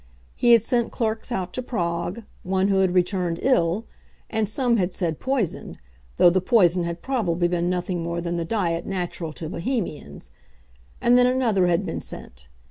He 0.35 0.53
had 0.53 0.63
sent 0.63 0.91
clerks 0.91 1.31
out 1.31 1.53
to 1.53 1.61
Prague, 1.61 2.23
one 2.41 2.69
who 2.69 2.77
had 2.79 2.95
returned 2.95 3.37
ill, 3.43 3.85
as 4.31 4.51
some 4.51 4.77
had 4.77 4.93
said 4.93 5.19
poisoned, 5.19 5.77
though 6.17 6.31
the 6.31 6.41
poison 6.41 6.85
had 6.85 7.03
probably 7.03 7.47
been 7.47 7.69
nothing 7.69 8.01
more 8.01 8.19
than 8.19 8.35
the 8.37 8.43
diet 8.43 8.87
natural 8.87 9.31
to 9.33 9.47
Bohemians. 9.47 10.31
And 11.01 11.19
then 11.19 11.27
another 11.27 11.67
had 11.67 11.85
been 11.85 11.99
sent. 12.01 12.49